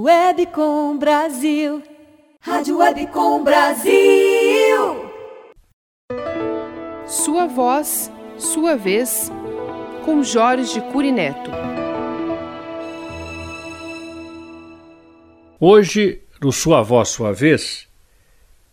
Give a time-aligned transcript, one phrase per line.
[0.00, 1.82] Webcom Brasil.
[2.40, 5.10] Rádio Webcom Brasil.
[7.04, 8.08] Sua voz,
[8.38, 9.28] sua vez,
[10.04, 11.50] com Jorge Curineto.
[15.58, 17.88] Hoje, no Sua Voz, Sua Vez,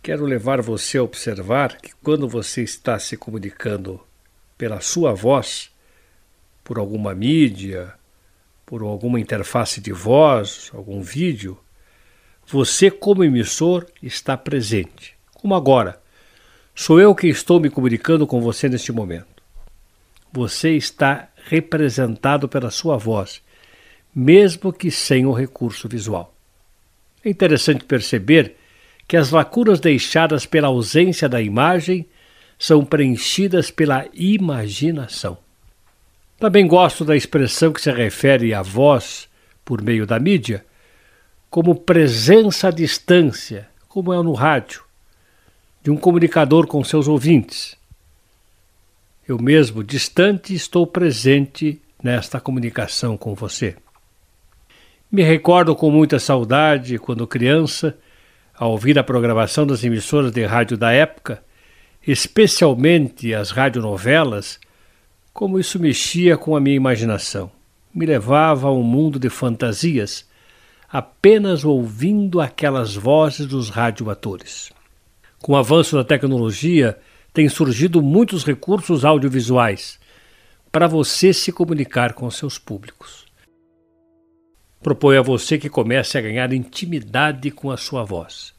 [0.00, 4.00] quero levar você a observar que quando você está se comunicando
[4.56, 5.68] pela sua voz,
[6.62, 7.97] por alguma mídia,
[8.68, 11.58] por alguma interface de voz, algum vídeo,
[12.46, 15.16] você, como emissor, está presente.
[15.32, 15.98] Como agora.
[16.74, 19.42] Sou eu que estou me comunicando com você neste momento.
[20.30, 23.40] Você está representado pela sua voz,
[24.14, 26.34] mesmo que sem o recurso visual.
[27.24, 28.54] É interessante perceber
[29.08, 32.06] que as lacunas deixadas pela ausência da imagem
[32.58, 35.38] são preenchidas pela imaginação.
[36.38, 39.28] Também gosto da expressão que se refere à voz
[39.64, 40.64] por meio da mídia
[41.50, 44.82] como presença à distância, como é no rádio,
[45.82, 47.76] de um comunicador com seus ouvintes.
[49.26, 53.76] Eu mesmo, distante, estou presente nesta comunicação com você.
[55.10, 57.96] Me recordo com muita saudade, quando criança,
[58.54, 61.42] ao ouvir a programação das emissoras de rádio da época,
[62.06, 64.60] especialmente as radionovelas,
[65.38, 67.48] como isso mexia com a minha imaginação.
[67.94, 70.26] Me levava a um mundo de fantasias,
[70.90, 74.72] apenas ouvindo aquelas vozes dos radioatores.
[75.40, 76.98] Com o avanço da tecnologia,
[77.32, 80.00] têm surgido muitos recursos audiovisuais
[80.72, 83.24] para você se comunicar com seus públicos.
[84.82, 88.52] Proponho a você que comece a ganhar intimidade com a sua voz.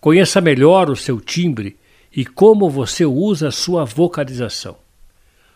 [0.00, 1.76] Conheça melhor o seu timbre
[2.14, 4.76] e como você usa a sua vocalização.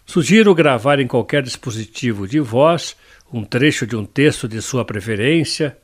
[0.04, 2.96] Sugiro gravar em qualquer dispositivo de voz
[3.32, 5.78] um trecho de um texto de sua preferência,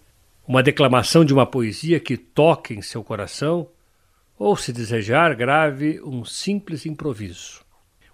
[0.47, 3.69] uma declamação de uma poesia que toque em seu coração,
[4.39, 7.61] ou, se desejar, grave um simples improviso.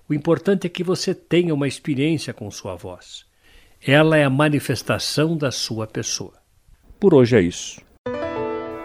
[0.09, 3.25] O importante é que você tenha uma experiência com sua voz.
[3.85, 6.35] Ela é a manifestação da sua pessoa.
[6.99, 7.81] Por hoje é isso.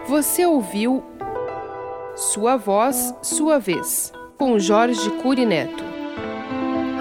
[0.06, 1.02] Você ouviu
[2.16, 5.89] Sua Voz, Sua Vez, com Jorge Cury Neto.